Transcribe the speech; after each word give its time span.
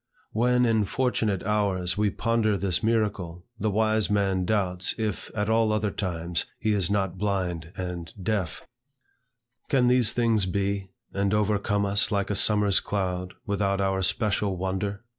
When 0.31 0.65
in 0.65 0.85
fortunate 0.85 1.43
hours 1.43 1.95
we 1.95 2.09
ponder 2.09 2.57
this 2.57 2.81
miracle, 2.81 3.45
the 3.59 3.69
wise 3.69 4.09
man 4.09 4.45
doubts, 4.45 4.95
if, 4.97 5.29
at 5.35 5.47
all 5.47 5.71
other 5.71 5.91
times, 5.91 6.47
he 6.57 6.73
is 6.73 6.89
not 6.89 7.19
blind 7.19 7.71
and 7.77 8.11
deaf; 8.19 8.65
"Can 9.69 9.87
these 9.89 10.11
things 10.11 10.47
be, 10.47 10.89
And 11.13 11.35
overcome 11.35 11.85
us 11.85 12.11
like 12.11 12.31
a 12.31 12.35
summer's 12.35 12.79
cloud, 12.79 13.35
Without 13.45 13.79
our 13.79 14.01
special 14.01 14.57
wonder?" 14.57 15.03